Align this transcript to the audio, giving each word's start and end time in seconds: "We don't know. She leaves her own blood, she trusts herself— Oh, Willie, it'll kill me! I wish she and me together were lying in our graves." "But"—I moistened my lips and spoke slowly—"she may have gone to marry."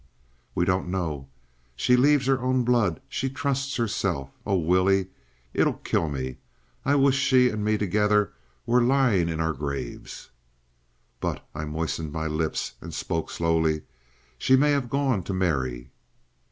"We 0.55 0.65
don't 0.65 0.87
know. 0.89 1.29
She 1.75 1.95
leaves 1.95 2.25
her 2.25 2.39
own 2.41 2.63
blood, 2.63 3.01
she 3.07 3.29
trusts 3.29 3.75
herself— 3.75 4.31
Oh, 4.47 4.57
Willie, 4.57 5.09
it'll 5.53 5.75
kill 5.75 6.09
me! 6.09 6.37
I 6.83 6.95
wish 6.95 7.13
she 7.15 7.49
and 7.51 7.63
me 7.63 7.77
together 7.77 8.33
were 8.65 8.81
lying 8.81 9.29
in 9.29 9.39
our 9.39 9.53
graves." 9.53 10.31
"But"—I 11.19 11.65
moistened 11.65 12.11
my 12.11 12.25
lips 12.25 12.73
and 12.81 12.95
spoke 12.95 13.29
slowly—"she 13.29 14.55
may 14.55 14.71
have 14.71 14.89
gone 14.89 15.21
to 15.21 15.35
marry." 15.35 15.91